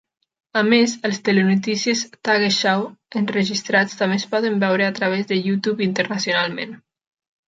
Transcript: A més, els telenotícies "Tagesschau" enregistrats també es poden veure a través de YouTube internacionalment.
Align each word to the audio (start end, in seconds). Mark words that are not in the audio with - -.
A 0.59 0.61
més, 0.67 0.93
els 1.07 1.17
telenotícies 1.27 1.99
"Tagesschau" 2.29 2.85
enregistrats 3.21 3.99
també 3.99 4.17
es 4.21 4.25
poden 4.31 4.57
veure 4.65 4.87
a 4.87 4.95
través 5.01 5.29
de 5.33 5.39
YouTube 5.41 5.87
internacionalment. 5.87 6.75